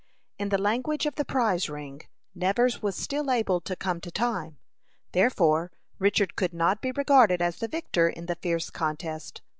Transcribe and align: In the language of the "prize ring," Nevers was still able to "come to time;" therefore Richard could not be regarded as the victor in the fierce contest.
In 0.39 0.49
the 0.49 0.57
language 0.57 1.05
of 1.05 1.13
the 1.13 1.23
"prize 1.23 1.69
ring," 1.69 2.01
Nevers 2.33 2.81
was 2.81 2.95
still 2.95 3.29
able 3.29 3.61
to 3.61 3.75
"come 3.75 4.01
to 4.01 4.09
time;" 4.09 4.57
therefore 5.11 5.69
Richard 5.99 6.35
could 6.35 6.55
not 6.55 6.81
be 6.81 6.91
regarded 6.91 7.39
as 7.39 7.57
the 7.57 7.67
victor 7.67 8.09
in 8.09 8.25
the 8.25 8.33
fierce 8.33 8.71
contest. 8.71 9.43